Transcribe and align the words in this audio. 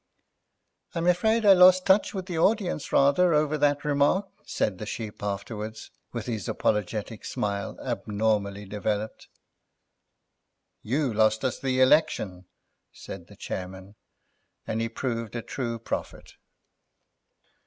"I'm 0.95 1.05
afraid 1.05 1.45
I 1.45 1.53
lost 1.53 1.85
touch 1.85 2.11
with 2.11 2.25
the 2.25 2.39
audience 2.39 2.91
rather 2.91 3.35
over 3.35 3.55
that 3.59 3.85
remark," 3.85 4.29
said 4.47 4.79
the 4.79 4.87
Sheep 4.87 5.21
afterwards, 5.21 5.91
with 6.11 6.25
his 6.25 6.49
apologetic 6.49 7.23
smile 7.23 7.79
abnormally 7.79 8.65
developed. 8.65 9.27
"You 10.81 11.13
lost 11.13 11.45
us 11.45 11.59
the 11.59 11.79
election," 11.81 12.45
said 12.91 13.27
the 13.27 13.35
chairman, 13.35 13.93
and 14.65 14.81
he 14.81 14.89
proved 14.89 15.35
a 15.35 15.43
true 15.43 15.77
prophet. 15.77 16.33